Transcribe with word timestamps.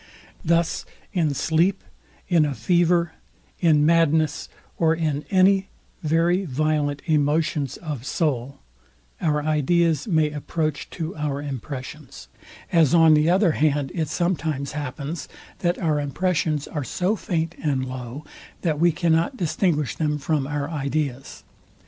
Thus 0.43 0.83
in 1.13 1.35
sleep, 1.35 1.83
in 2.27 2.43
a 2.43 2.55
fever, 2.55 3.11
in 3.59 3.85
madness, 3.85 4.49
or 4.79 4.95
in 4.95 5.25
any 5.29 5.69
very 6.01 6.43
violent 6.43 7.03
emotions 7.05 7.77
of 7.77 8.03
soul, 8.03 8.57
our 9.21 9.43
ideas 9.43 10.07
may 10.07 10.31
approach 10.31 10.89
to 10.97 11.15
our 11.15 11.39
impressions, 11.39 12.29
As 12.73 12.95
on 12.95 13.13
the 13.13 13.29
other 13.29 13.51
hand 13.51 13.91
it 13.93 14.07
sometimes 14.09 14.71
happens, 14.71 15.27
that 15.59 15.77
our 15.77 15.99
impressions 15.99 16.67
are 16.67 16.83
so 16.83 17.15
faint 17.15 17.53
and 17.63 17.85
low, 17.85 18.25
that 18.63 18.79
we 18.79 18.91
cannot 18.91 19.37
distinguish 19.37 19.95
them 19.95 20.17
from 20.17 20.47
our 20.47 20.67
ideas. 20.67 21.43